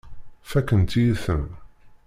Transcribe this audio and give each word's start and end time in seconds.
Fakkent-iyi-ten. 0.49 1.45